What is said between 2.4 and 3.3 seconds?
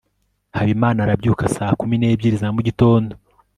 za mugitondo